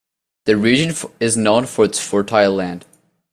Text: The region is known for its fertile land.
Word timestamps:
The 0.45 0.57
region 0.57 0.95
is 1.19 1.37
known 1.37 1.67
for 1.67 1.85
its 1.85 1.99
fertile 1.99 2.55
land. 2.55 2.87